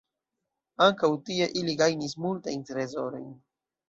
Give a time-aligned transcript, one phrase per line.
[0.85, 3.29] Ankaŭ tie ili gajnis multajn trezorojn.